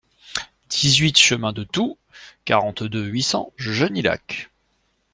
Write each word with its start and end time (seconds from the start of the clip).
dix-huit 0.67 1.15
chemin 1.15 1.53
de 1.53 1.63
Toux, 1.63 1.99
quarante-deux, 2.45 3.03
huit 3.05 3.21
cents, 3.21 3.53
Genilac 3.55 4.49